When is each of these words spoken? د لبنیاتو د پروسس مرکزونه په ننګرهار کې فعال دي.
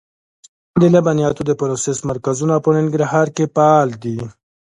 د 0.81 0.83
لبنیاتو 0.93 1.41
د 1.45 1.51
پروسس 1.59 1.97
مرکزونه 2.09 2.55
په 2.63 2.69
ننګرهار 2.75 3.27
کې 3.35 3.45
فعال 3.55 3.89
دي. 4.03 4.19